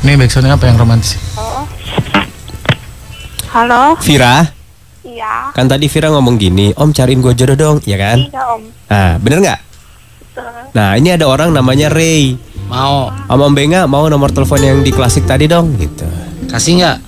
[0.00, 1.20] Nih backsoundnya apa yang romantis?
[3.50, 4.46] Halo, Vira,
[5.02, 8.22] iya, kan tadi Vira ngomong gini, Om cariin gue jodoh dong, ya kan?
[8.22, 8.62] iya om.
[8.86, 9.60] Nah, bener nggak?
[10.22, 10.46] Betul.
[10.70, 12.38] Nah, ini ada orang namanya Ray.
[12.70, 16.06] Mau Om Om Benga mau nomor telepon yang di klasik tadi dong, gitu.
[16.46, 16.98] kasih nggak?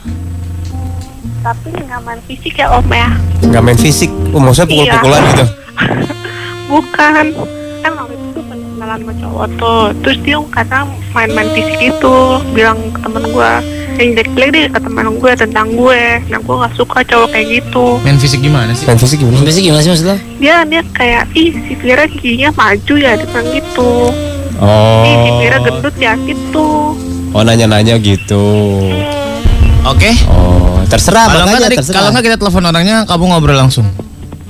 [1.43, 3.09] Tapi nggak main fisik ya om ya?
[3.41, 5.31] Nggak main fisik, oh, maksudnya pukul-pukulan Iya.
[5.31, 5.45] gitu.
[6.75, 7.25] Bukan.
[7.83, 8.07] Emang
[8.93, 9.85] kenalan sama cowok tuh.
[10.05, 10.79] Terus dia kata
[11.17, 12.17] main-main fisik itu,
[12.53, 13.53] bilang ke temen gue
[13.93, 16.03] yang jelek-jelek deh ke temen gue tentang gue.
[16.29, 17.85] Nah gue nggak suka cowok kayak gitu.
[18.05, 18.85] Main fisik gimana sih?
[18.89, 19.45] Main fisik gimana?
[19.45, 20.17] Biasanya gimana sih maksud lo?
[20.41, 23.91] Dia dia kayak ih si Vira giginya maju ya dia bilang gitu.
[24.61, 25.05] Oh.
[25.05, 26.69] Ih si Vira gendut ya gitu.
[27.33, 28.45] Oh nanya-nanya gitu.
[29.89, 30.11] Oke.
[30.29, 33.89] Oh terserah Kalau nggak tadi, kalau nggak kita telepon orangnya, kamu ngobrol langsung.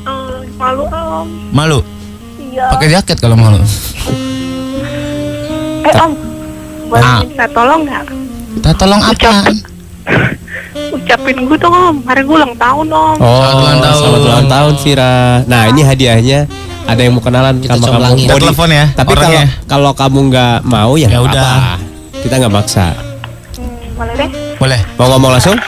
[0.02, 1.26] Eh, malu om.
[1.54, 1.78] Malu?
[2.42, 2.66] Iya.
[2.74, 3.62] Pakai jaket kalau malu.
[5.82, 6.12] Eh om,
[6.86, 7.18] boleh Ah.
[7.20, 8.04] minta tolong nggak?
[8.54, 9.30] Kita tolong apa?
[10.92, 13.16] Ucapin gue dong om, hari gue ulang tahun om.
[13.16, 13.98] Oh, Selamat ulang tahun.
[13.98, 15.42] Selamat ulang tahun Vira.
[15.44, 16.46] Nah ini hadiahnya
[16.82, 18.16] ada yang mau kenalan Kita sama kamu.
[18.20, 21.76] Kita telepon ya Tapi kalau kalau kamu nggak mau ya, Ya udah.
[22.14, 22.94] Kita nggak maksa.
[23.56, 24.30] Hmm, boleh deh.
[24.56, 24.80] Boleh.
[24.94, 25.56] Mau ngomong langsung?
[25.58, 25.64] Eh,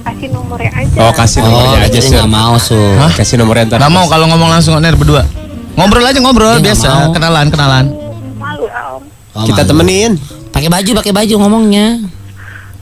[0.00, 0.96] kasih nomornya aja.
[1.00, 2.12] Oh kasih nomornya Oh, aja sih.
[2.12, 2.76] nggak mau su.
[2.76, 3.10] Hah?
[3.10, 3.78] Kasih nomornya ntar.
[3.80, 5.24] Nggak mau kalau ngomong langsung on air berdua.
[5.72, 7.12] Ngobrol aja ngobrol Dia nggak biasa, mau.
[7.12, 7.84] kenalan kenalan.
[8.36, 9.02] Malu ya om.
[9.32, 9.70] Oh, Kita malu.
[9.70, 10.12] temenin.
[10.50, 11.86] Pakai baju, pakai baju ngomongnya.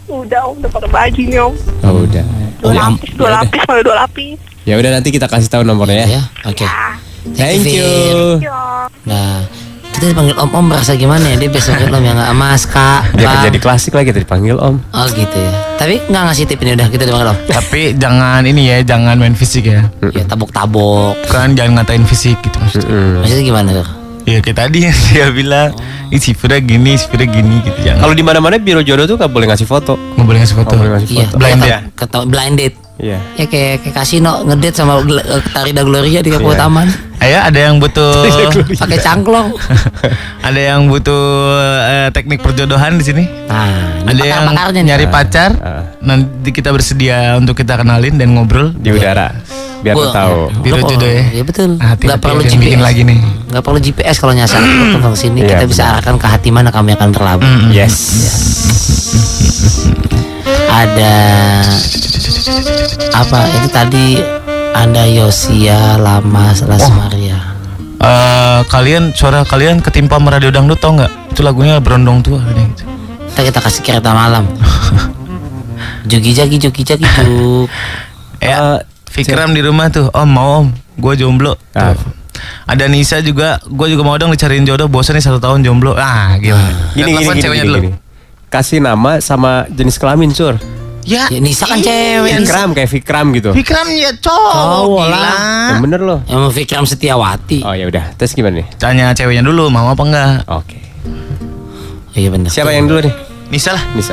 [0.06, 1.54] Udah om, udah pakai baju nih om.
[1.82, 2.24] Oh udah.
[2.58, 3.38] Dua Oh, ya, lapis, dua ya udah.
[3.38, 4.36] lapis, malah dua lapis.
[4.64, 6.08] Ya udah nanti kita kasih tahu nomornya ya.
[6.10, 6.64] Ya, oke.
[6.64, 6.96] Ah,
[7.30, 7.76] Thank Vin.
[7.76, 8.20] you.
[8.40, 8.88] iya.
[9.04, 9.44] Nah,
[9.98, 11.36] kita dipanggil om om merasa gimana ya?
[11.36, 13.02] Dia biasa panggil om yang nggak mas kak.
[13.12, 13.34] Dia Bang.
[13.36, 14.74] kerja di klasik lagi kita dipanggil Om.
[14.94, 15.52] Oh gitu ya.
[15.74, 17.38] Tapi nggak ngasih tip ini udah kita dipanggil om.
[17.44, 19.90] Tapi jangan ini ya, jangan main fisik ya.
[20.14, 21.18] Ya tabok-tabok.
[21.26, 22.94] Kan jangan ngatain fisik gitu maksudnya.
[23.18, 23.88] Maksudnya gimana tuh?
[24.22, 25.68] Iya kayak tadi yang dia bilang,
[26.08, 28.06] ih si Fira gini, si Fira gini gitu jangan.
[28.06, 29.98] Kalau di mana-mana biro jodoh tuh nggak boleh ngasih foto.
[30.14, 30.70] nggak boleh ngasih foto.
[30.70, 31.36] Nggak boleh ngasih Iya, foto.
[31.36, 32.26] Blind kata- ya?
[32.28, 32.76] blind date.
[32.98, 33.18] Iya.
[33.34, 36.62] Ya kayak kayak kasino ngedate sama eh, Tarida Gloria di Kampung Iya.
[36.62, 36.86] Taman.
[37.18, 38.30] Ayo ada yang butuh
[38.82, 39.50] Pakai cangklong.
[40.46, 41.24] ada yang butuh
[41.84, 43.24] eh, teknik perjodohan di sini.
[43.50, 44.82] Nah, Ada yang nih.
[44.86, 45.50] nyari pacar.
[45.58, 45.82] Ah.
[45.98, 48.70] Nanti kita bersedia untuk kita kenalin dan ngobrol.
[48.70, 49.34] Di udara.
[49.82, 50.38] Biar Gua- tahu.
[50.62, 51.22] Biro jodoh ya?
[51.30, 51.70] Iya betul.
[51.78, 53.18] Nah, hati-hati Gak perlu GPS lagi nih.
[53.50, 56.94] Gak perlu GPS kalau nyasar ke sini Iya, kita bisa arahkan ke hati mana kami
[56.94, 57.46] akan berlabuh.
[57.46, 57.70] Mm-mm.
[57.70, 57.94] Yes.
[60.68, 61.14] Ada
[63.22, 63.38] apa?
[63.58, 64.06] Itu tadi
[64.78, 66.86] ada Yosia Lamas Las
[67.98, 68.06] Oh.
[68.06, 71.34] Eh, kalian suara kalian ketimpa sama radio dangdut tau nggak?
[71.34, 72.86] Itu lagunya berondong tua ada yang gitu.
[73.34, 74.46] Kita kita kasih kereta malam.
[76.06, 77.66] Jugi jagi jugi jagi juk.
[78.38, 81.58] Ya, Fikram di rumah tuh, Om mau Om, gue jomblo.
[81.74, 81.98] Ah.
[81.98, 82.14] Tuh.
[82.70, 84.86] Ada Nisa juga, gue juga mau dong dicariin jodoh.
[84.86, 85.98] Bosan nih satu tahun jomblo.
[85.98, 86.94] Ah, gimana?
[86.94, 87.90] Gini gini gini, ceweknya gini, gini.
[88.46, 90.54] Kasih nama sama jenis kelamin sur.
[91.08, 92.36] Ya, Ya Nisa kan cewek.
[92.36, 92.52] Nisa.
[92.52, 93.50] Fikram kayak Fikram gitu.
[93.50, 95.16] Fikram ya cowok, Cowok gila.
[95.16, 95.32] lah.
[95.66, 96.18] Yang bener loh.
[96.26, 97.64] Emang Fikram Setiawati.
[97.64, 98.12] Oh ya udah.
[98.14, 98.66] Terus gimana nih?
[98.76, 100.44] Tanya ceweknya dulu mau apa enggak?
[100.46, 100.76] Oke.
[102.08, 102.48] Oh, iya benar.
[102.48, 103.14] Siapa yang dulu nih?
[103.48, 103.80] Nisa lah.
[103.92, 104.12] Nisa.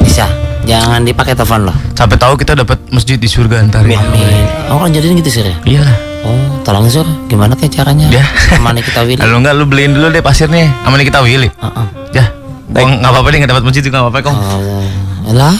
[0.00, 0.24] Bisa.
[0.64, 1.76] Jangan dipakai telepon loh.
[1.92, 3.84] Sampai tahu kita dapat masjid di surga ntar.
[3.84, 3.96] ya.
[3.98, 4.44] Amin.
[4.68, 5.56] Oh kan jadiin gitu sih ya?
[5.66, 5.96] Iya lah.
[6.24, 7.04] Oh tolong sur.
[7.26, 8.08] Gimana kayak caranya?
[8.08, 8.24] Ya.
[8.58, 9.16] Mana kita Willy?
[9.16, 10.72] Kalau enggak lu beliin dulu deh pasirnya.
[10.80, 11.48] Sama nih kita Willy.
[11.48, 11.86] Heeh.
[12.14, 12.24] Ya.
[12.68, 14.34] Gua nggak apa-apa deh nggak dapat masjid juga nggak apa-apa kok.
[14.34, 14.84] Oh,
[15.32, 15.56] lah.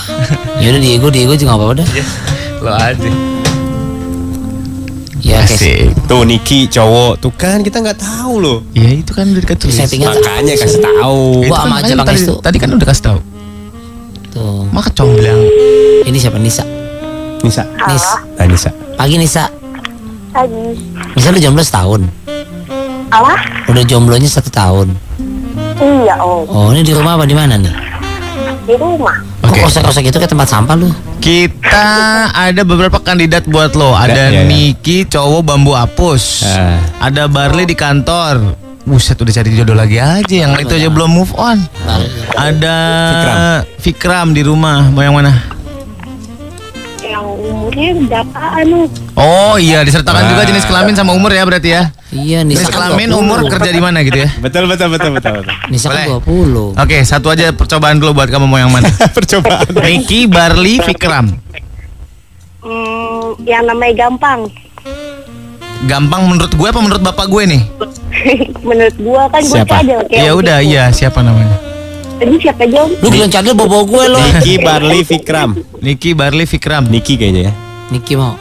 [0.58, 1.88] Yaudah Diego, Diego juga gak apa-apa dah.
[2.62, 3.10] Lo aja.
[5.18, 5.80] Ya kayak Asik.
[6.06, 7.18] Tuh Niki cowok.
[7.18, 8.58] Tuh kan kita nggak tahu loh.
[8.72, 9.70] Iya itu kan udah dikasih.
[9.74, 11.22] settingan Makanya kasih tahu.
[11.42, 12.34] Itu Gua kan sama aja Bang tadi, Estu.
[12.38, 13.20] tadi kan udah kasih tahu.
[14.32, 14.62] tuh.
[14.70, 15.40] Maka comblang.
[16.06, 16.62] Ini siapa Nisa?
[17.42, 17.66] Nisa.
[17.90, 18.06] Nis.
[18.38, 18.70] Nah, Nisa.
[18.94, 19.44] Pagi Nisa.
[20.32, 20.64] Lagi.
[21.18, 22.00] Nisa udah jomblo setahun.
[23.10, 23.32] Apa?
[23.68, 24.94] Udah jomblonya satu tahun.
[25.78, 27.87] Iya om, Oh ini di rumah apa di mana nih?
[28.68, 29.16] Di rumah.
[29.40, 29.64] Oke.
[29.64, 30.92] Kok kosak-kosak gitu kayak tempat sampah lu?
[31.24, 31.88] Kita
[32.36, 33.96] ada beberapa kandidat buat lo.
[33.96, 34.44] Ada iya, iya.
[34.44, 36.44] Niki cowok bambu apus.
[36.44, 36.76] Ah.
[37.00, 38.68] Ada Barley di kantor.
[38.84, 41.60] Buset udah cari jodoh lagi aja yang itu aja belum move on.
[42.36, 42.76] Ada
[43.80, 44.32] Fikram.
[44.32, 44.88] di rumah.
[44.88, 45.57] Mau yang mana?
[47.78, 48.90] Berapa anu?
[49.14, 50.30] Oh iya disertakan Wah.
[50.34, 51.82] juga jenis kelamin sama umur ya berarti ya.
[52.08, 53.20] Iya Nisa Jenis kelamin 20.
[53.20, 54.28] umur kerja di mana gitu ya.
[54.44, 55.32] Betul betul betul betul.
[55.38, 55.54] betul.
[55.68, 56.74] Nisa kan Boleh.
[56.74, 56.82] 20.
[56.82, 58.88] Oke, satu aja percobaan dulu buat kamu mau yang mana?
[59.16, 59.68] Percobaan.
[59.78, 61.38] Niki, Barley, Fikram.
[62.58, 64.50] Hmm, yang namanya gampang.
[65.86, 67.62] Gampang menurut gue apa menurut bapak gue nih?
[68.68, 69.78] Menurut gua kan gua Siapa?
[69.78, 71.54] cadel kayak Ya udah, iya siapa namanya?
[72.18, 72.88] Tadi siapa Jom?
[72.98, 74.18] Lu bilang cadel bawa gue lo.
[74.18, 75.54] Niki Barley Fikram.
[75.78, 76.90] Niki, Barley, Fikram.
[76.90, 77.52] Niki kayaknya ya.
[77.88, 78.36] Niki mau.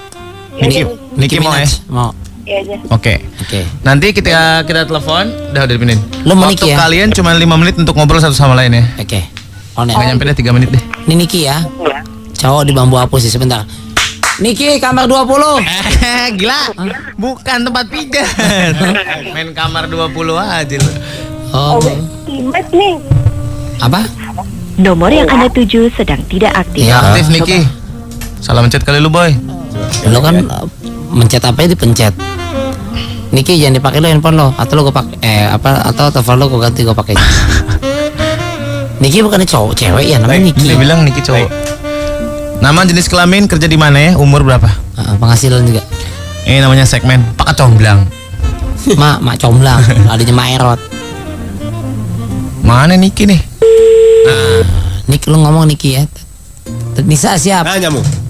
[0.57, 0.81] Niki,
[1.15, 1.67] Niki mau ya?
[1.87, 2.11] Mau.
[2.43, 2.75] Iya aja.
[2.91, 3.13] Oke.
[3.39, 3.59] Oke.
[3.81, 5.99] Nanti kita kita telepon, udah udah dipinin.
[6.23, 6.77] Lu mau Waktu Niki ya?
[6.79, 8.83] kalian cuma 5 menit untuk ngobrol satu sama lain ya.
[8.97, 9.19] Oke.
[9.77, 10.07] On Nggak air.
[10.09, 10.83] nyampe deh 3 menit deh.
[11.05, 11.63] Ini Niki ya.
[12.37, 13.63] Cowok di bambu hapus sih sebentar.
[14.37, 15.59] Niki kamar 20.
[15.59, 16.61] Eh, gila.
[17.15, 18.29] Bukan tempat pijat.
[19.33, 20.91] Main kamar 20 aja lu.
[21.49, 21.79] Oh.
[22.23, 22.95] Timet nih.
[23.79, 24.03] Apa?
[24.77, 26.85] Nomor yang Anda tuju sedang tidak aktif.
[26.85, 27.01] Iya.
[27.01, 27.59] Aktif Niki.
[28.39, 29.33] Salam chat kali lu, Boy.
[30.07, 30.65] Lo kan uh,
[31.11, 32.13] mencet apa ya dipencet.
[33.27, 36.45] Niki jangan dipakai lo handphone lo atau lo gue pakai eh apa atau telepon lo
[36.47, 37.15] gue ganti gue pakai.
[39.03, 40.63] Niki bukannya cowok cewek ya namanya Niki.
[40.63, 41.49] Dia bilang Niki cowok.
[42.63, 44.11] Nama jenis kelamin kerja di mana ya?
[44.17, 44.65] Umur berapa?
[44.97, 45.83] Ah, penghasilan juga.
[46.47, 48.07] Ini namanya segmen Pak Comblang.
[49.01, 50.79] Mak, mak comblang, adanya mak erot.
[52.63, 53.41] Mana Niki nih?
[55.11, 56.07] Niki lu ngomong Niki ya.
[57.03, 57.67] Nisa siap.
[57.67, 58.26] Nah nyamuk.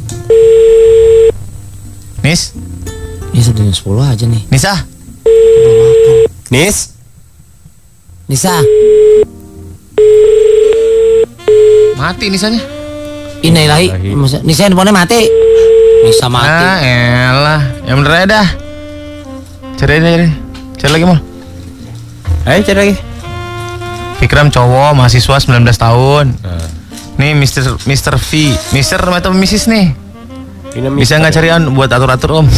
[2.23, 2.51] Nis?
[3.31, 4.43] Ini sudah jam 10 aja nih.
[4.49, 4.73] Nisa?
[6.49, 6.77] Nis.
[8.27, 8.59] Nisa,
[11.95, 12.59] Mati Nisanya.
[14.19, 15.21] Masa- Nisa handphonenya mati.
[16.03, 16.45] Nisa mati.
[16.45, 16.77] Ah,
[17.31, 17.61] elah.
[17.87, 18.47] Ya bener aja dah.
[19.79, 20.27] Cari aja, cari.
[20.75, 21.19] Cari lagi mal.
[22.43, 22.95] Ayo cari lagi.
[24.19, 26.25] Fikram cowok, mahasiswa 19 tahun.
[27.17, 27.79] Nih Mr.
[27.87, 28.13] Mr.
[28.19, 28.29] V,
[28.75, 29.01] Mr.
[29.01, 29.71] atau Mrs.
[29.71, 30.06] nih.
[30.77, 32.47] Ini Bisa nggak cari on buat atur-atur om?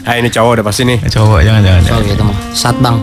[0.00, 0.96] Ah ini cowok udah pasti nih.
[0.96, 1.80] Eh, cowok jangan jangan.
[1.84, 2.08] Oh jangan.
[2.08, 2.36] gitu mah.
[2.56, 2.96] Sat bang.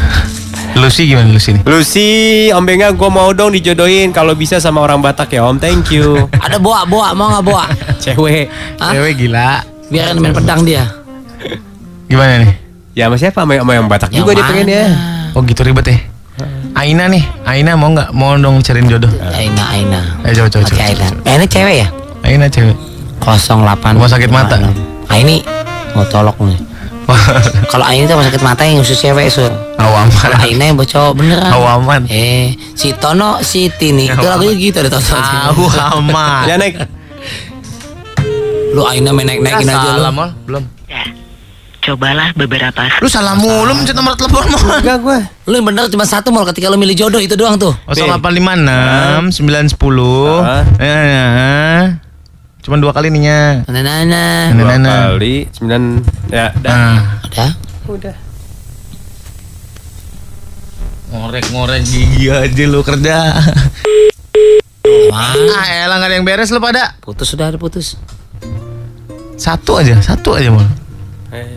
[0.80, 1.62] Lucy gimana Lucy nih?
[1.68, 2.08] Lucy,
[2.56, 5.60] Om Benga gue mau dong dijodohin kalau bisa sama orang Batak ya Om.
[5.60, 6.24] Thank you.
[6.44, 7.64] Ada boa, boa, mau nggak boa?
[8.00, 8.48] Cewek.
[8.80, 8.96] Hah?
[8.96, 9.60] Cewek gila.
[9.92, 10.88] Biarin main pedang dia.
[12.08, 12.50] Gimana nih?
[12.96, 13.38] Ya sama siapa?
[13.44, 14.50] Sama, sama yang Batak Yang juga dia mana?
[14.56, 14.84] pengen ya.
[15.36, 15.98] Oh gitu ribet ya.
[16.72, 18.08] Aina nih, Aina mau nggak?
[18.16, 19.12] Mau dong cariin jodoh?
[19.36, 20.00] Aina, Aina.
[20.24, 20.64] Eh coba coba.
[20.80, 21.06] Aina.
[21.28, 21.88] Ini cewek ya?
[22.24, 22.95] Aina cewek.
[23.26, 24.56] 08 Rumah sakit mata.
[25.06, 25.42] Ah, ini
[25.92, 26.58] mau colok nih.
[27.70, 29.46] Kalau Aina itu rumah sakit mata yang khusus cewek sur.
[29.78, 30.30] Kalau Awaman.
[30.42, 31.50] Aina yang buat cowok beneran.
[31.50, 32.02] Awaman.
[32.10, 34.10] Eh, si Tono, si Tini.
[34.10, 35.14] Itu lagunya gitu ada Tono.
[35.94, 36.50] Awaman.
[36.50, 36.82] Ya naik.
[38.74, 40.02] Lu Aina main naik-naikin aja lu.
[40.02, 40.30] Salam Mol.
[40.44, 40.64] belum.
[41.86, 44.82] Cobalah beberapa Lu salam mulu mencet nomor telepon Mol.
[44.82, 45.18] Enggak gue.
[45.46, 47.70] Lu yang bener cuma satu mal ketika lu milih jodoh itu doang tuh.
[47.86, 50.66] 0856 910 Ah.
[50.82, 51.82] eh,
[52.66, 53.30] Cuman dua kali nih
[53.70, 54.50] Nah, nah, nah.
[54.50, 55.14] Dua nah.
[55.14, 55.82] kali sembilan.
[56.34, 56.50] Ya.
[56.50, 56.74] dah.
[56.74, 57.50] Nah, Udah.
[57.86, 58.16] Udah.
[61.06, 63.38] ngorek-ngorek gigi aja lu kerja.
[65.06, 66.98] Wah, Ah, elah nggak ada yang beres lu pada.
[66.98, 67.94] putus sudah ada putus.
[69.38, 70.66] Satu aja, satu aja Mol.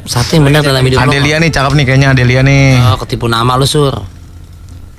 [0.06, 1.02] Satu yang benar dalam hidup.
[1.02, 2.78] Adelia nih cakep nih kayaknya Adelia nih.
[2.94, 3.98] Oh, ketipu nama lu sur.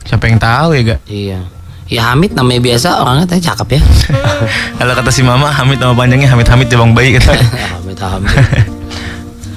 [0.03, 1.01] Siapa yang tahu ya gak?
[1.07, 1.41] Iya.
[1.91, 3.83] Ya Hamid namanya biasa orangnya tadi cakep ya.
[4.79, 7.35] Kalau kata si mama Hamid nama panjangnya Hamid Hamid Jabang Bayi kata.
[7.83, 8.31] Hamid Hamid.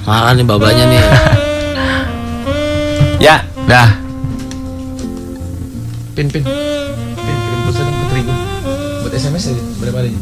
[0.02, 0.98] Marah nih babanya nih.
[3.22, 3.38] Ya.
[3.70, 3.86] Dah.
[6.18, 6.42] Pin pin.
[6.42, 8.34] Pin kirim pulsa dong ke Trigo.
[9.06, 10.18] Buat SMS aja berapa aja?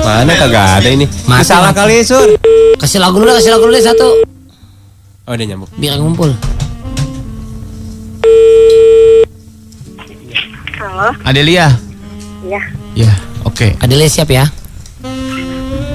[0.00, 1.06] Mana kagak ada ini.
[1.26, 1.78] Mati, Salah mati.
[1.82, 2.38] kali Sur.
[2.78, 4.08] Kasih lagu dulu, kasih lagu dulu satu.
[5.26, 5.70] Oh udah nyambung.
[5.74, 6.30] Biar ngumpul.
[11.00, 11.16] Halo.
[11.24, 11.72] Adelia.
[12.44, 12.60] Iya.
[12.92, 13.12] Ya,
[13.48, 13.72] oke.
[13.80, 14.44] Adelia siap ya?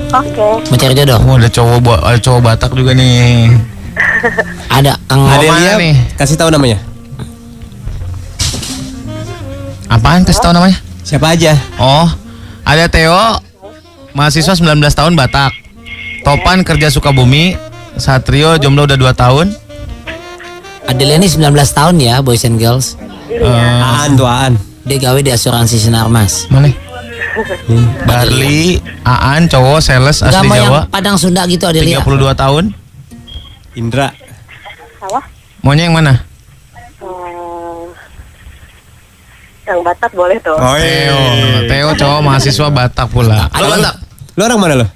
[0.09, 0.65] Oke.
[0.73, 1.21] Mencari jodoh.
[1.21, 3.53] Oh, ada cowok ada cowok Batak juga nih.
[4.65, 5.93] Ada Kang Adelia nih?
[6.17, 6.81] kasih tahu namanya.
[9.93, 10.81] Apaan kasih tahu namanya?
[11.05, 11.53] Siapa aja?
[11.77, 12.09] Oh,
[12.65, 13.37] ada Theo,
[14.17, 15.53] mahasiswa 19 tahun Batak.
[16.25, 17.53] Topan kerja Sukabumi.
[18.01, 19.53] Satrio jomblo udah 2 tahun.
[20.89, 21.45] Adelia ini 19
[21.77, 22.97] tahun ya, boys and girls.
[23.29, 23.45] Eh,
[23.85, 24.57] Aan tuh Aan.
[24.85, 26.45] Dia gawe di asuransi Sinarmas.
[26.53, 26.69] mana?
[28.05, 30.81] Barli, Aan, cowok, sales asli mau yang Jawa.
[30.87, 31.99] Padang Sunda gitu Adelia.
[31.99, 32.63] 32 tahun.
[33.75, 34.13] Indra.
[35.03, 35.19] Halo.
[35.59, 36.13] Maunya yang mana?
[37.01, 37.91] Hmm,
[39.67, 40.55] yang Batak boleh tuh.
[40.55, 41.19] Oh Theo,
[41.67, 43.49] Theo cowok mahasiswa Batak pula.
[43.49, 43.95] Ada Kalau Batak.
[44.37, 44.87] Lu orang mana lo?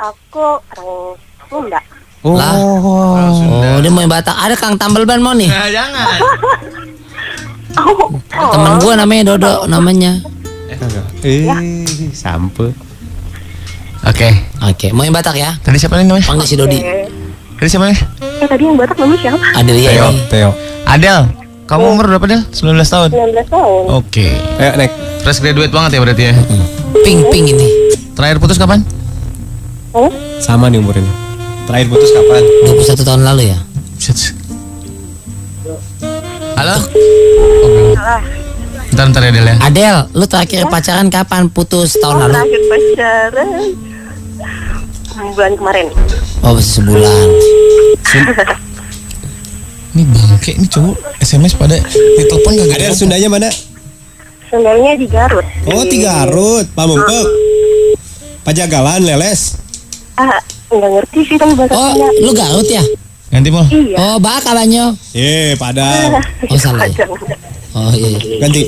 [0.00, 1.18] Aku orang
[1.50, 1.80] Sunda.
[2.24, 2.32] Oh.
[2.40, 2.56] Lah.
[2.56, 4.32] Oh, dia mau yang Batak.
[4.32, 5.50] Ada Kang Tambal Ban mau nih.
[5.50, 6.06] Nah, jangan.
[7.74, 8.10] Oh,
[8.50, 10.22] Temen gua namanya Dodo namanya.
[11.24, 11.48] Eh,
[12.12, 12.70] sampe.
[14.04, 14.28] Oke.
[14.60, 15.56] Oke, mau yang Batak ya?
[15.58, 16.26] Tadi siapa nih namanya?
[16.28, 16.78] Panggil si Dodi.
[17.56, 17.98] Tadi siapa nih?
[18.42, 19.38] eh tadi yang Batak namanya siapa?
[19.56, 20.20] Adelia Teo, ini.
[20.28, 20.50] Teo.
[20.84, 21.18] Adel.
[21.64, 22.42] Kamu umur berapa Del?
[22.52, 23.08] 19 tahun.
[23.10, 23.82] 19 tahun.
[23.96, 24.28] Oke.
[24.60, 24.92] Ayo naik.
[25.24, 26.34] Fresh graduate banget ya berarti ya.
[27.00, 27.68] Pink ini.
[28.12, 28.84] Terakhir putus kapan?
[29.96, 31.06] Oh, Sama nih umurnya.
[31.64, 32.42] Terakhir putus kapan?
[32.68, 33.58] 21 tahun lalu ya.
[36.54, 36.76] Halo?
[36.78, 37.82] Oke.
[38.94, 39.56] Bentar, bentar ya Del ya.
[39.60, 41.50] Adel, lu terakhir pacaran kapan?
[41.50, 42.32] Putus tahun lalu.
[42.32, 43.48] terakhir pacaran
[45.34, 45.86] bulan kemarin.
[46.40, 47.26] Oh sebulan.
[49.94, 51.78] Ini bangke ini cowok SMS pada
[52.18, 53.50] ditelepon gak Ada Sundanya mana?
[54.50, 55.46] Sendalnya di Garut.
[55.66, 57.26] Oh, Di- Garut, Pamungpek.
[58.42, 59.58] Pajagalan, Leles.
[60.14, 62.82] Ah, nggak ngerti sih tapi bahasa Oh lu Garut ya?
[63.34, 63.66] Ganti mau.
[63.66, 63.96] Iya.
[63.98, 64.94] Oh bak abanyo.
[65.10, 66.22] Eh, Padang.
[66.52, 66.86] Oh salah.
[66.86, 67.02] ya?
[67.74, 68.08] Oh iya.
[68.14, 68.36] iya.
[68.38, 68.60] Ganti.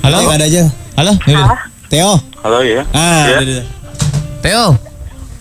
[0.00, 0.16] Halo?
[0.22, 0.62] Yang ada aja.
[0.94, 1.12] Halo?
[1.18, 1.58] Ini udah.
[1.90, 2.12] Theo.
[2.40, 2.82] Halo ya.
[2.94, 3.34] Ah, Iya.
[3.34, 3.64] udah, udah.
[4.40, 4.64] Theo.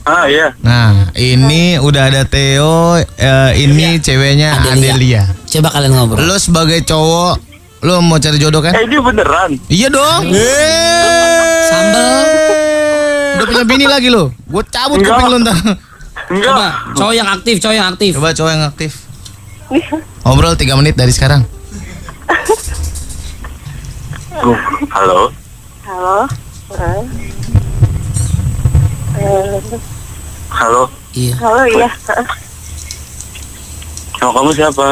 [0.02, 0.48] Ah iya.
[0.66, 4.98] Nah, ini udah ada Theo, eh, ini ceweknya Adelia.
[4.98, 5.22] Adelia.
[5.46, 6.26] Coba kalian ngobrol.
[6.26, 7.38] Lo sebagai cowok,
[7.86, 8.74] lo mau cari jodoh kan?
[8.74, 9.54] Eh ini beneran.
[9.70, 10.34] Iya dong.
[11.70, 12.10] Sambel.
[13.38, 14.34] Udah punya bini lagi lo.
[14.50, 15.58] Gue cabut kuping lo ntar.
[16.30, 16.54] Enggak.
[16.54, 18.12] Coba cowok yang aktif, cowok yang aktif.
[18.14, 18.92] Coba cowok yang aktif.
[20.22, 21.42] Ngobrol 3 menit dari sekarang.
[24.94, 25.34] Halo.
[25.84, 26.18] Halo.
[29.20, 29.58] Eh,
[30.54, 30.84] Halo.
[31.18, 31.34] Iya.
[31.42, 31.90] halo ya.
[32.14, 32.28] Ah.
[34.22, 34.88] Nama kamu siapa?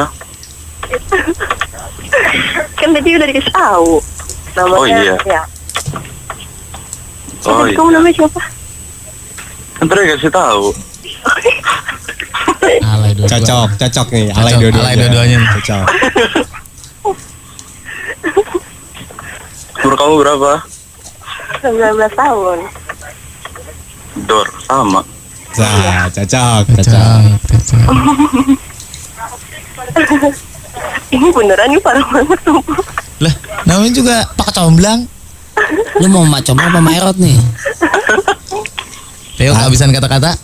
[2.74, 4.02] Kan tadi udah dikasih tahu.
[4.58, 4.74] Namanya.
[4.74, 5.14] Oh, iya.
[5.22, 5.42] Ya.
[7.46, 7.76] Oh iya.
[7.78, 8.40] Kamu namanya siapa?
[9.78, 10.74] Kan tadi kasih tahu.
[12.78, 13.26] Alay dua.
[13.28, 14.26] Cocok, cocok nih.
[14.32, 14.84] Alay Cocok, dua-duanya.
[14.84, 15.38] alay dua-duanya.
[15.56, 15.86] Cocok.
[19.78, 20.52] Umur kamu berapa?
[21.62, 22.58] 19 tahun.
[24.26, 25.00] Dor sama.
[25.58, 27.20] Nah, cocok, cocok.
[27.48, 27.86] Cocok.
[31.08, 32.78] Ini beneran nih parah banget sumpah.
[33.18, 35.08] Lah, namanya juga Pak Comblang.
[36.02, 37.34] Lu mau mak comblang apa mak erot nih?
[39.38, 40.38] Theo kehabisan kata-kata.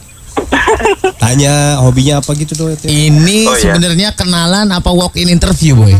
[1.25, 2.85] Tanya hobinya apa gitu itu.
[2.85, 3.61] Ini Oh, iya.
[3.65, 5.97] sebenarnya kenalan apa walk in interview, boy?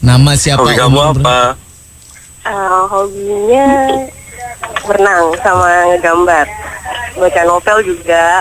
[0.00, 0.64] Nama siapa?
[0.64, 1.52] Hobi kamu apa?
[2.48, 3.66] Eh, hobinya
[4.88, 6.46] berenang sama ngegambar.
[7.20, 8.40] Baca novel juga.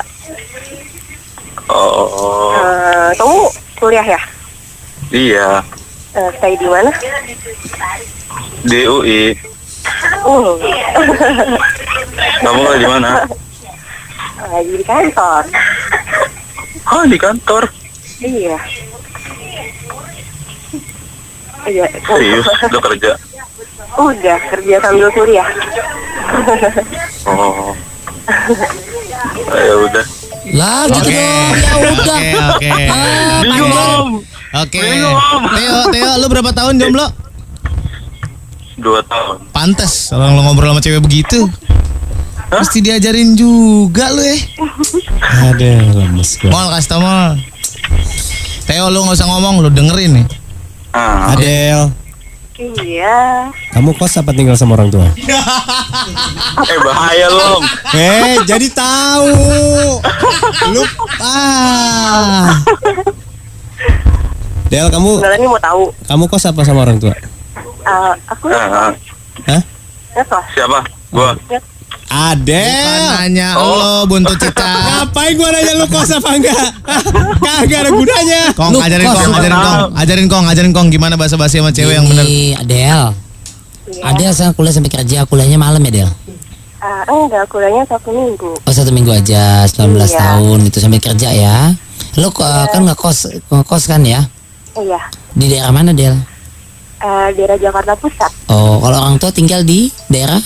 [1.68, 2.50] Oh, oh, oh.
[2.56, 3.38] Eh, kamu
[3.78, 4.22] kuliah ya?
[5.12, 5.50] iya.
[6.16, 6.88] Eh, stay di mana?
[8.64, 9.36] Di UI.
[10.24, 10.56] Uh,
[12.42, 13.10] Kamu lagi di mana?
[14.38, 15.44] Lagi di kantor.
[16.88, 17.64] Ah di kantor.
[18.22, 18.58] Iya.
[21.68, 21.86] Iya.
[22.06, 22.46] Serius?
[22.48, 23.12] Udah kerja?
[23.98, 25.50] Udah kerja sambil kuliah.
[27.26, 27.74] Oh.
[29.48, 30.06] Ah, ya udah.
[30.56, 31.54] Lah gitu dong.
[31.60, 32.20] Ya udah.
[32.56, 32.72] Oke, oke.
[32.88, 34.10] Ah, Bingung.
[34.56, 34.80] Oke.
[34.80, 37.08] Theo, Theo, lu berapa tahun jomblo?
[38.78, 39.50] Dua tahun.
[39.52, 41.50] Pantes orang lo ngobrol sama cewek begitu.
[42.48, 44.40] Mesti diajarin juga lu eh.
[45.20, 46.50] Ada lemes gua.
[46.50, 47.36] Mall kasih tau mall.
[48.64, 50.28] Theo lu nggak usah ngomong, lu dengerin nih.
[50.92, 51.36] Ah.
[51.36, 51.92] Adel,
[52.58, 53.54] Iya.
[53.70, 55.06] kamu kos apa tinggal sama orang tua?
[56.58, 57.62] Eh bahaya loh.
[57.94, 59.30] Eh, jadi tahu.
[60.74, 60.84] Lu
[61.22, 62.58] ah.
[64.68, 65.84] Del, kamu Sebenarnya mau tahu.
[66.08, 67.14] kamu kos apa sama orang tua?
[67.14, 68.92] Eh, aku ah.
[69.46, 69.62] Hah?
[70.52, 70.80] Siapa?
[71.14, 71.38] Gua.
[72.08, 73.04] Bukan Adel.
[73.20, 74.64] nanya lo buntut cicak.
[74.88, 76.66] Ngapain gua nanya lu kos apa enggak?
[77.44, 78.42] Kagak ada gunanya.
[78.56, 81.70] Kong, Lu ajarin kos kong, ajarin kong, ajarin kong, ajarin kong gimana bahasa basi sama
[81.70, 82.24] cewek yang bener.
[82.24, 83.02] Ini Adel.
[84.00, 86.10] Adel sekarang kuliah sampai kerja, kuliahnya malam ya Del?
[86.78, 88.52] Eh, enggak, kuliahnya satu minggu.
[88.56, 90.16] Oh satu minggu aja, 19 Iya.
[90.16, 91.76] tahun itu sambil kerja ya.
[92.16, 94.24] Lu uh, kan ngekos ngekos kan ya?
[94.74, 95.00] Iya.
[95.34, 96.16] Di daerah mana Del?
[96.98, 98.32] Eh, daerah Jakarta Pusat.
[98.48, 100.40] Oh kalau orang tua tinggal di daerah?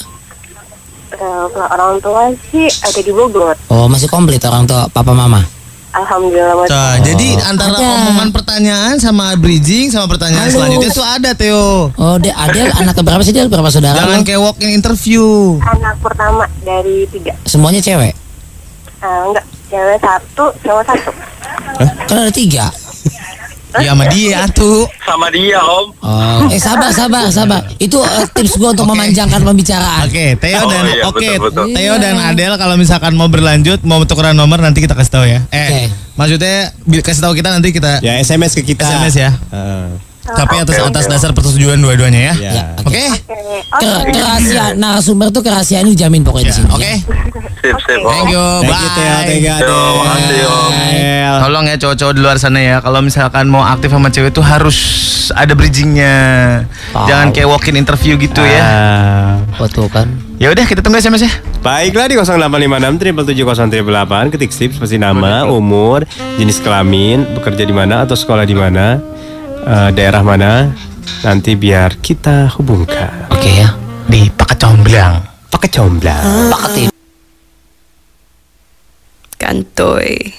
[1.12, 3.56] Eh, kalau orang tua sih ada di Bogor.
[3.68, 5.44] Oh masih komplit orang tua papa mama.
[5.92, 6.72] Alhamdulillah.
[6.72, 7.84] Nah, jadi antara Ada.
[7.84, 10.56] omongan pertanyaan sama bridging sama pertanyaan Halo.
[10.56, 11.92] selanjutnya tuh ada Theo.
[12.00, 13.52] Oh De Adel anak berapa sih Del?
[13.52, 14.00] Berapa saudara?
[14.00, 14.28] Jangan lo?
[14.28, 15.60] kayak walk in interview.
[15.60, 17.36] Anak pertama dari tiga.
[17.44, 18.16] Semuanya cewek?
[19.04, 21.12] Eh, enggak, cewek satu, cowok satu.
[22.08, 22.72] Kan ada tiga.
[23.74, 24.84] Iya sama dia tuh.
[25.02, 25.88] Sama dia om.
[26.00, 27.64] Oh, eh sabar sabar sabar.
[27.78, 28.92] Itu eh, tips gua untuk Oke.
[28.92, 30.06] memanjangkan pembicaraan.
[30.06, 31.66] Oke, Theo Oh, dan iya, oke, betul, betul.
[31.72, 35.40] Theo dan Adel kalau misalkan mau berlanjut, mau tukeran nomor nanti kita kasih tahu ya.
[35.48, 35.82] Eh, Oke.
[36.16, 38.84] maksudnya kasih tahu kita nanti kita Ya SMS ke kita.
[38.84, 39.32] SMS ya.
[39.50, 39.88] Ah,
[40.24, 42.34] Tapi atas atas dasar persetujuan dua-duanya ya.
[42.36, 42.52] ya.
[42.52, 43.02] Ya, Oke.
[43.02, 43.08] Oke,
[43.80, 44.12] Ke- oke.
[44.12, 46.70] kerahasiaan narasumber tuh kerahasiaan ini dijamin pokoknya di sini.
[46.70, 46.92] Oke.
[47.60, 48.10] Sip sip om.
[48.12, 48.46] Thank you.
[48.62, 48.82] Thank Bye.
[48.82, 49.68] you thank you Adel.
[49.68, 50.72] Yo, makasih, Om.
[50.72, 51.36] Adel.
[51.42, 54.78] Tolong ya cowok-cowok di luar sana ya Kalau misalkan mau aktif sama cewek tuh harus
[55.32, 56.16] ada bridgingnya
[56.92, 57.08] Tahu.
[57.08, 59.30] Jangan kayak walk in interview gitu ya Ah.
[59.56, 60.06] Betul kan?
[60.38, 63.82] Ya udah kita tunggu SMS ya Baiklah di 0856 770
[64.30, 66.04] ketik tips pasti nama, umur,
[66.36, 68.98] jenis kelamin, bekerja di mana atau sekolah di mana,
[69.62, 70.74] eh, daerah mana,
[71.26, 73.30] nanti biar kita hubungkan.
[73.30, 73.70] Oke ya.
[74.12, 75.16] Di Paket Comblang
[75.52, 76.52] Pakai comblang.
[76.52, 76.92] Paketin.
[79.52, 80.32] santoy.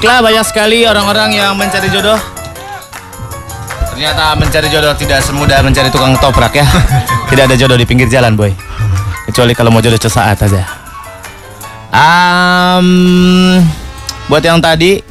[0.00, 2.16] Baiklah, banyak sekali orang-orang yang mencari jodoh.
[3.92, 6.64] Ternyata mencari jodoh tidak semudah mencari tukang toprak ya.
[7.28, 8.48] tidak ada jodoh di pinggir jalan, boy.
[9.28, 10.64] Kecuali kalau mau jodoh sesaat aja.
[11.92, 13.60] Um,
[14.32, 15.04] buat yang tadi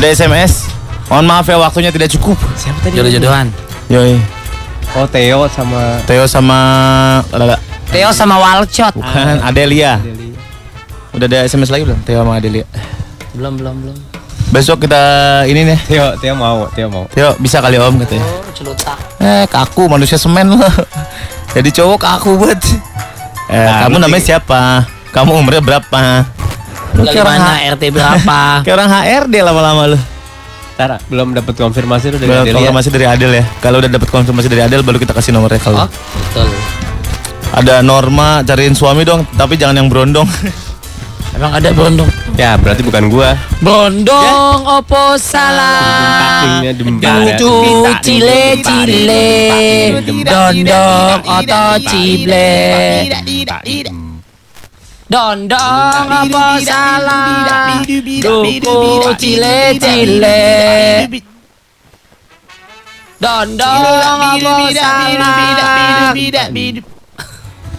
[0.00, 0.72] udah SMS.
[1.12, 2.40] Mohon maaf ya waktunya tidak cukup.
[2.56, 2.96] Siapa tadi?
[2.96, 3.52] Jodoh-jodohan.
[3.92, 4.16] Yoi.
[4.96, 6.58] Oh Theo sama Theo sama
[7.36, 7.60] Lala.
[7.92, 8.96] Theo sama Walcot.
[8.96, 10.15] Bukan Adelia.
[11.16, 11.98] Udah ada SMS lagi belum?
[12.02, 12.64] Theo sama Adelia.
[13.32, 13.96] Belum, belum, belum.
[14.46, 15.00] Besok kita
[15.44, 15.78] ini nih.
[15.82, 17.04] Theo Theo mau Theo mau.
[17.08, 18.22] Theo bisa kali om katanya.
[18.22, 18.98] Oh, celutak.
[19.18, 20.60] Eh kaku manusia semen lo.
[21.50, 22.60] Jadi cowok kaku buat.
[23.46, 24.84] Eh, Nah, kamu namanya sih- siapa?
[25.08, 26.00] Kamu umurnya berapa?
[26.92, 28.38] Lu kayak orang, mana H- RT berapa?
[28.64, 29.98] kayak orang HRD lama-lama lu.
[30.76, 32.56] Ntar belum dapat konfirmasi lu dari Baru Adelia.
[32.60, 33.44] konfirmasi dari Adel ya.
[33.58, 35.80] Kalau udah dapat konfirmasi dari Adel baru kita kasih nomornya kalau.
[35.80, 36.48] Oh, betul.
[37.48, 40.28] Ada Norma cariin suami dong, tapi jangan yang berondong.
[41.36, 42.08] Emang ada berondong?
[42.32, 43.36] Ya berarti bukan gua.
[43.60, 46.64] Berondong opo salah.
[47.36, 49.28] Dudu cile cile.
[50.24, 52.48] Dondong oto cible.
[55.12, 57.84] Dondong opo salah.
[57.84, 60.40] Duku cile cile.
[63.20, 66.16] Dondong opo salah.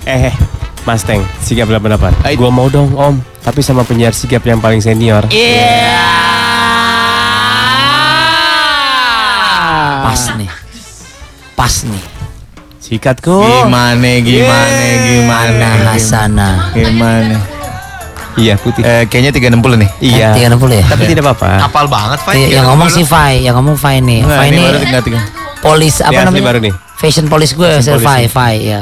[0.06, 0.34] Eh, eh,
[0.86, 2.38] Mas Teng, sigap 88.
[2.38, 5.24] Gua mau dong Om, tapi sama penyiar sigap yang paling senior.
[5.32, 5.80] Iya.
[10.04, 10.52] Pas nih.
[11.56, 12.04] Pas nih.
[12.84, 13.40] Sikat kok.
[13.40, 15.68] Gimana gimana gimana?
[15.80, 16.50] Nah, Hasana.
[16.76, 17.40] Gimana?
[18.36, 18.84] Iya putih.
[18.84, 19.90] Eh kayaknya 360 nih.
[20.04, 20.30] iya.
[20.36, 20.86] Tiga enam puluh ya.
[20.86, 21.72] Tapi tidak apa-apa.
[21.72, 24.28] Apal banget, Iya, yang ngomong si Fai, yang ngomong Fai nih.
[24.28, 25.20] Enggak, Fai ini baru tinggal tiga.
[25.58, 26.46] polis apa asli namanya?
[26.46, 26.74] baru nih.
[27.00, 28.28] Fashion polis gue, Fai.
[28.28, 28.82] Fai ya.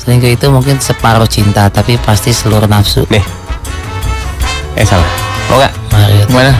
[0.00, 3.04] Seling selingkuh itu mungkin separuh cinta, tapi pasti seluruh nafsu.
[3.12, 3.20] Nih.
[4.80, 5.04] Eh salah.
[5.52, 5.72] Oh enggak?
[5.92, 6.52] Mari, Gimana?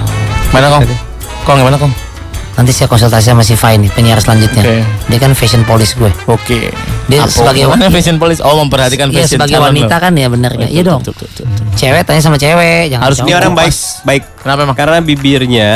[0.53, 0.83] Mana kong?
[1.48, 1.92] Kong gimana kong?
[2.61, 4.61] Nanti saya konsultasi sama si Fai nih, penyiar selanjutnya.
[4.61, 4.85] Oke.
[5.09, 6.12] Dia kan fashion polis gue.
[6.29, 6.68] Oke.
[7.09, 8.44] Dia Apa sebagai hubungannya fashion police?
[8.44, 10.05] Oh memperhatikan Iya fashion sebagai calon wanita lo.
[10.05, 10.68] kan ya bener nggak?
[10.68, 11.00] Iya dong.
[11.81, 13.40] Cewek tanya sama cewek, jangan Harus cowok.
[13.40, 13.72] Orang baik,
[14.05, 14.22] baik.
[14.44, 14.76] Kenapa emang?
[14.76, 15.70] Karena bibirnya,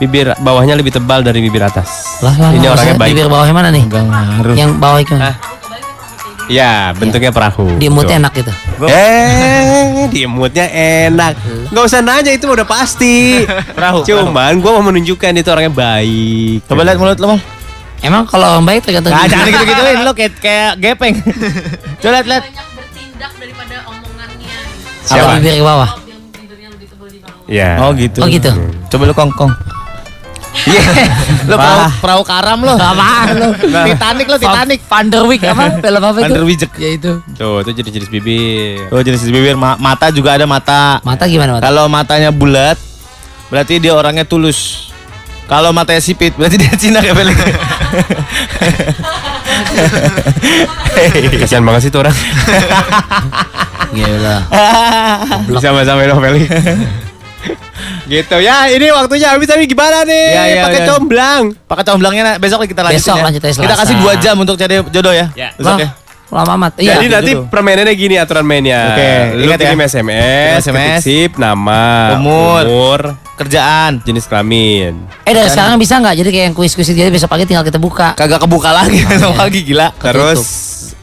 [0.00, 2.22] bibir bawahnya lebih tebal dari bibir atas.
[2.24, 3.10] Lah, lah, Ini lah, orangnya baik.
[3.12, 3.84] Bibir bawahnya mana nih?
[3.84, 4.56] Enggak ngaruh.
[4.56, 5.12] Yang bawah itu.
[5.20, 5.36] Ah.
[6.48, 7.76] Ya, bentuknya perahu.
[7.76, 8.16] Di mood Tuh.
[8.16, 8.52] enak gitu.
[8.82, 10.64] Eh, di moodnya
[11.04, 11.36] enak.
[11.68, 13.44] Nggak usah nanya itu udah pasti.
[13.76, 16.64] Perahu, Cuman gua mau menunjukkan itu orangnya baik.
[16.64, 17.40] Coba lihat mulut lo, Mam.
[17.98, 19.32] Emang kalau orang baik tergantung Nah, bibir.
[19.34, 21.14] jangan gitu-gituin lo kayak kayak gepeng.
[22.00, 22.42] Coba lihat lihat.
[22.46, 24.56] bertindak daripada omongannya.
[24.96, 25.30] Apa Siapa?
[25.36, 25.90] bibir ke bawah?
[25.98, 27.44] Yang bibirnya lebih tebal di bawah.
[27.46, 27.70] Ya.
[27.82, 28.18] Oh gitu.
[28.22, 28.50] Oh gitu.
[28.88, 29.52] Coba lu kongkong.
[30.68, 30.82] Iya.
[31.48, 32.74] lo perahu, perahu karam lo.
[32.76, 33.48] Apaan lo?
[33.56, 34.80] Titanic lo Titanic.
[34.84, 35.64] Van der Wijk apa?
[35.80, 36.24] Film apa itu?
[36.24, 36.70] Van der Wijek.
[36.76, 37.12] Ya itu.
[37.34, 38.92] Tuh, itu jenis-jenis bibir.
[38.92, 41.00] Oh jenis bibir Ma- mata juga ada mata.
[41.00, 41.64] Mata gimana mata?
[41.64, 42.76] Kalau matanya bulat
[43.48, 44.92] berarti dia orangnya tulus.
[45.48, 47.38] Kalau matanya sipit berarti dia Cina kayak Felix.
[51.40, 52.12] Kasihan banget sih tuh orang.
[53.88, 54.36] Gila.
[55.56, 56.48] Sama-sama novelik.
[58.08, 60.26] Gitu ya, ini waktunya habis tapi gimana nih?
[60.32, 60.88] Iya, iya, Pakai iya.
[60.88, 61.42] comblang.
[61.68, 63.68] Pakai comblangnya nah, besok kita lanjutin Besok ya.
[63.68, 65.28] Kita kasih 2 jam untuk cari jodoh ya.
[65.36, 65.52] Ya.
[65.54, 65.90] Besok ya.
[66.28, 66.72] Lama amat.
[66.76, 67.00] Iya.
[67.00, 67.48] Jadi nanti gitu.
[67.48, 68.92] permainannya gini aturan mainnya.
[68.92, 69.72] Oke, Lu ingat ya.
[69.72, 71.84] kirim SMS, Kirim SMS, ketik sip, nama,
[72.20, 72.62] umur.
[72.68, 73.00] umur,
[73.40, 74.04] Kerjaan.
[74.04, 75.08] jenis kelamin.
[75.24, 76.20] Eh dari sekarang bisa nggak?
[76.20, 78.12] Jadi kayak yang kuis-kuis jadi besok pagi tinggal kita buka.
[78.12, 79.88] Kagak kebuka lagi besok pagi gila.
[79.96, 80.40] Terus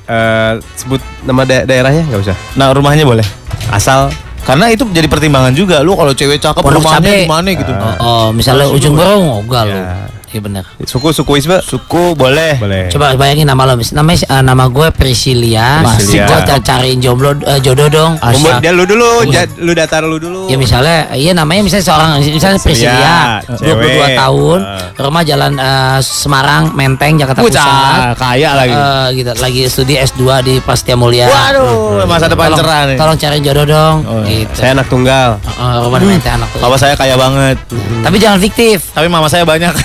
[0.05, 2.37] eh, sebut nama da- daerahnya nggak usah.
[2.53, 3.25] Nah, rumahnya boleh.
[3.73, 4.13] Asal
[4.45, 5.81] Karena itu jadi pertimbangan juga.
[5.81, 7.21] Lu kalau cewek cakep Pondok rumahnya Cabe.
[7.25, 7.71] di mana gitu.
[7.73, 9.73] Oh, oh, misalnya ujung berung, enggak lu.
[9.73, 10.14] Ya.
[10.35, 10.67] Iya benar.
[10.83, 12.59] suku suku Isba Suku boleh.
[12.59, 12.91] boleh.
[12.91, 15.79] Coba bayangin nama lo, mis- namanya eh, nama gue Priscilia.
[15.79, 16.27] Priscilia.
[16.27, 18.19] Gue ca- cariin jomblo eh, jodoh dong.
[18.19, 20.51] Umur dia lu dulu, ja- lu datar lu dulu.
[20.51, 24.17] Ya misalnya, iya namanya misalnya seorang misalnya Priscilia, Priscilia, 22 cewek.
[24.17, 24.79] tahun, Ah.
[24.99, 27.99] rumah jalan eh, Semarang, Menteng, Jakarta Wah, Pusat.
[28.19, 28.75] kaya lagi.
[28.75, 31.31] Eh, gitu, lagi studi S2 di Pastia Mulia.
[31.31, 32.97] Waduh, masa depan tolong, cerah nih.
[32.99, 33.95] Tolong cariin jodoh dong.
[34.03, 34.51] Oh, gitu.
[34.53, 35.39] Saya anak tunggal.
[35.39, 36.59] Eh, rumah di Menteng anak tuh.
[36.59, 37.55] Papa saya kaya banget.
[38.03, 38.91] Tapi jangan fiktif.
[38.91, 39.71] Tapi mama saya banyak.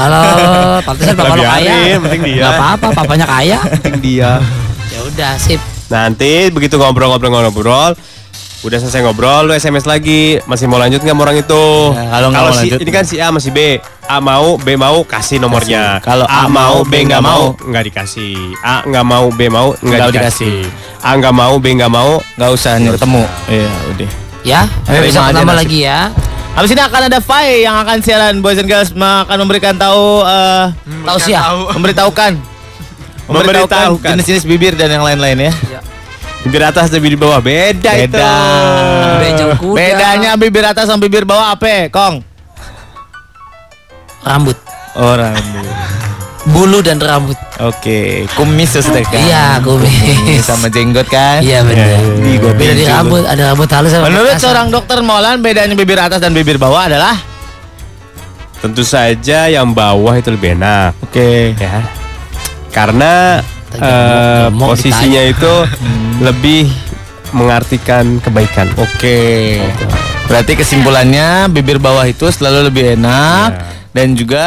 [0.00, 0.22] Halo,
[0.84, 1.74] pantesan bapak lo kaya.
[1.98, 2.42] penting dia.
[2.44, 3.58] Gak apa-apa, papanya kaya.
[3.78, 4.30] Penting dia.
[4.92, 5.60] Ya udah, sip.
[5.92, 7.92] Nanti begitu ngobrol-ngobrol-ngobrol,
[8.62, 10.40] udah selesai ngobrol, lu SMS lagi.
[10.48, 11.64] Masih mau lanjut nggak orang itu?
[11.92, 12.78] Ya, kalau nggak mau si, lanjut.
[12.80, 13.58] ini kan si A masih B.
[14.08, 16.00] A mau, B mau, kasih nomornya.
[16.00, 16.06] Kasih.
[16.06, 18.36] Kalau A mau, B nggak mau, nggak dikasih.
[18.64, 20.56] A nggak mau, B mau, nggak Nggak dikasih.
[21.02, 22.22] A nggak mau, B nggak mau.
[22.38, 23.22] Nggak usah ketemu.
[23.50, 24.10] Iya, udah.
[24.42, 25.54] Ya, Ayo, bisa nasib.
[25.54, 26.10] lagi ya.
[26.52, 30.64] Habis ini akan ada Fai yang akan siaran Boys and Girls akan memberikan tahu eh
[31.02, 31.48] Tahu sih ya.
[31.76, 32.32] memberitahukan
[33.22, 34.12] Memberitahukan.
[34.18, 35.52] jenis-jenis bibir dan yang lain-lain ya.
[36.42, 38.18] Bibir atas dan bibir bawah beda, itu.
[38.18, 38.34] Beda.
[39.22, 39.76] Bejong kuda.
[39.78, 42.20] Bedanya bibir atas sama bibir bawah apa, Kong?
[44.26, 44.58] Rambut,
[44.98, 45.38] Orang.
[46.44, 47.38] Bulu dan rambut.
[47.58, 49.14] Oke, kumis sudah kan?
[49.16, 50.42] Iya, kumis.
[50.42, 51.38] sama jenggot kan?
[51.38, 51.86] Iya benar.
[52.18, 54.42] Ih, gua Beda di rambut, ada rambut halus sama Menurut kasar.
[54.42, 57.14] seorang dokter Molan bedanya bibir atas dan bibir bawah adalah
[58.58, 60.94] Tentu saja yang bawah itu lebih enak.
[61.02, 61.54] Oke.
[61.56, 61.82] ya
[62.70, 65.52] karena gemuk posisinya itu
[66.26, 66.70] lebih
[67.30, 69.60] mengartikan kebaikan Oke.
[70.24, 73.66] Berarti kesimpulannya bibir bawah itu selalu lebih enak Ya.
[73.92, 74.44] dan juga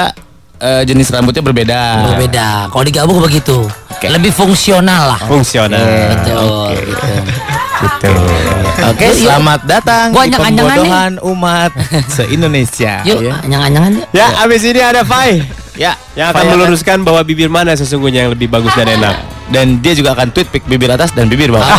[0.57, 1.81] eh, jenis rambutnya berbeda.
[2.13, 2.47] berbeda.
[2.69, 4.07] Kalau digabung begitu, Oke.
[4.07, 5.19] lebih fungsional lah.
[5.23, 6.75] fungsional Betul.
[6.75, 7.15] gitu.
[7.85, 8.11] gitu
[8.87, 9.27] Oke, yuk.
[9.27, 10.39] selamat datang Gua di nih.
[10.39, 11.71] pembodohan umat
[12.15, 13.03] se-Indonesia.
[13.03, 13.33] Yuk, ya.
[13.43, 14.05] anyang-anyangan yuk.
[14.11, 15.43] ya abis ini ada Fai
[15.75, 19.19] Ya, yang akan Fai meluruskan bahwa bibir mana sesungguhnya yang lebih bagus dan enak
[19.51, 21.67] dan dia juga akan tweet pic bibir atas dan bibir bawah.